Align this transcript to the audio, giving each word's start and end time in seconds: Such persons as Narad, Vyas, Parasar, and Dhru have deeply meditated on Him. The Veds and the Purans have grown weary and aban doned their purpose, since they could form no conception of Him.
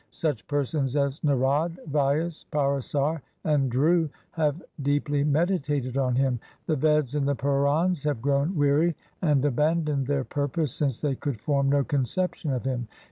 Such 0.09 0.47
persons 0.47 0.95
as 0.95 1.19
Narad, 1.19 1.77
Vyas, 1.87 2.45
Parasar, 2.51 3.21
and 3.43 3.71
Dhru 3.71 4.09
have 4.31 4.59
deeply 4.81 5.23
meditated 5.23 5.95
on 5.95 6.15
Him. 6.15 6.39
The 6.65 6.75
Veds 6.75 7.13
and 7.13 7.27
the 7.27 7.35
Purans 7.35 8.03
have 8.05 8.19
grown 8.19 8.55
weary 8.55 8.95
and 9.21 9.43
aban 9.43 9.83
doned 9.85 10.07
their 10.07 10.23
purpose, 10.23 10.73
since 10.73 11.01
they 11.01 11.13
could 11.13 11.39
form 11.39 11.69
no 11.69 11.83
conception 11.83 12.51
of 12.51 12.65
Him. 12.65 12.87